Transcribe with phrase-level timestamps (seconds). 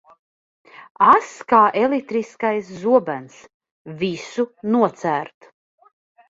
[1.07, 3.37] Ass kā elektriskais zobens,
[4.01, 5.51] visu nocērt.